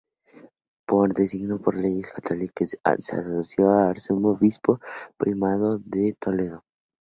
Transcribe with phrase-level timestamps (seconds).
[0.87, 2.79] Por designio de los Reyes Católicos se
[3.15, 4.79] asoció al Arzobispo
[5.15, 6.63] Primado de Toledo.